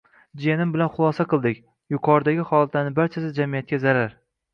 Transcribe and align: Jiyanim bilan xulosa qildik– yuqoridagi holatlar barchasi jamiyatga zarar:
Jiyanim 0.43 0.69
bilan 0.75 0.87
xulosa 0.93 1.25
qildik– 1.33 1.59
yuqoridagi 1.95 2.47
holatlar 2.53 2.89
barchasi 3.01 3.29
jamiyatga 3.41 3.81
zarar: 3.85 4.17